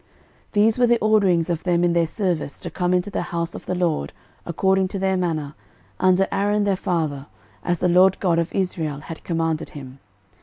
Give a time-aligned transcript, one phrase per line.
[0.01, 0.09] 13:024:019
[0.53, 3.67] These were the orderings of them in their service to come into the house of
[3.67, 4.13] the LORD,
[4.47, 5.53] according to their manner,
[5.99, 7.27] under Aaron their father,
[7.63, 9.99] as the LORD God of Israel had commanded him.